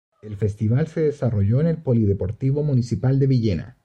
[0.23, 3.77] El festival se desarrolló en el Polideportivo Municipal de Villena.